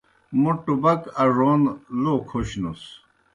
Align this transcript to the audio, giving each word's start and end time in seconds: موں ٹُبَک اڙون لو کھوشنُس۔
موں 0.41 0.55
ٹُبَک 0.63 1.01
اڙون 1.21 1.61
لو 2.01 2.13
کھوشنُس۔ 2.29 2.81